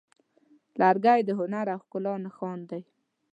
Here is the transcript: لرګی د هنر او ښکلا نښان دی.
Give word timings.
لرګی 0.81 1.19
د 1.25 1.29
هنر 1.39 1.67
او 1.73 1.79
ښکلا 1.83 2.13
نښان 2.25 2.59
دی. 2.69 2.81